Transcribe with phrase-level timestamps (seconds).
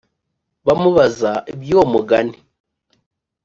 [0.65, 2.37] bamubaza iby uwo mugani